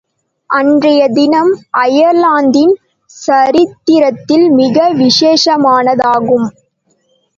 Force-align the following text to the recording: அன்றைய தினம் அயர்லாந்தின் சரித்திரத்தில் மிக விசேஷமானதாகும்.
அன்றைய 0.49 1.01
தினம் 1.09 1.51
அயர்லாந்தின் 1.81 2.73
சரித்திரத்தில் 3.11 4.47
மிக 4.51 4.89
விசேஷமானதாகும். 4.97 6.47